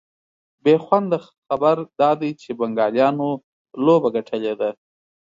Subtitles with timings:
[0.63, 3.29] بېخونده خبر دا دی چي بنګالیانو
[3.85, 4.69] لوبه ګټلې ده